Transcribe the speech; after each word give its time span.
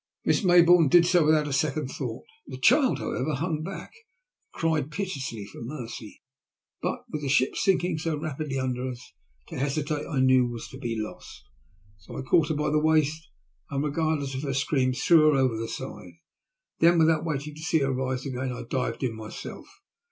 Miss 0.25 0.41
Maybourne 0.43 0.89
did 0.89 1.05
so 1.05 1.23
without 1.23 1.47
a 1.47 1.53
second 1.53 1.89
thought; 1.89 2.25
the 2.47 2.57
child, 2.57 2.97
however, 2.97 3.35
hung 3.35 3.61
back, 3.61 3.91
and 3.93 4.51
cried 4.59 4.89
piteously 4.89 5.45
for 5.45 5.61
mercy. 5.61 6.23
But, 6.81 7.05
with 7.11 7.21
the 7.21 7.29
ship 7.29 7.55
sinking 7.55 7.99
so 7.99 8.17
rapidly 8.17 8.57
under 8.57 8.89
us, 8.89 9.13
to 9.49 9.59
hesitate 9.59 10.07
I 10.07 10.19
knew 10.19 10.47
was 10.47 10.67
to 10.69 10.79
be 10.79 10.95
lost, 10.99 11.43
so 11.99 12.17
I 12.17 12.23
caught 12.23 12.49
her 12.49 12.55
by 12.55 12.71
the 12.71 12.79
waist, 12.79 13.27
and, 13.69 13.83
regardless 13.83 14.33
of 14.33 14.41
her 14.41 14.55
screams, 14.55 15.03
threw 15.03 15.19
her 15.19 15.37
over 15.39 15.55
the 15.55 15.67
side. 15.67 16.13
Then, 16.79 16.97
without 16.97 17.23
waiting 17.23 17.53
to 17.53 17.61
see 17.61 17.81
her 17.81 17.93
rise 17.93 18.25
again, 18.25 18.51
I 18.51 18.63
dived 18.63 19.03
in 19.03 19.15
myself. 19.15 19.67